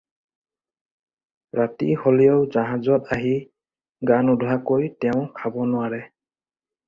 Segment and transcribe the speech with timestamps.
[1.59, 3.35] ৰাতি হ'লেও জাহাজত আহি
[4.13, 6.01] গা নোধোৱাকৈ তেওঁ খাব নোৱাৰে।